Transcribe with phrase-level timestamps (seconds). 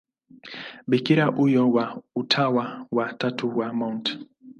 [0.87, 4.17] Bikira huyo wa Utawa wa Tatu wa Mt.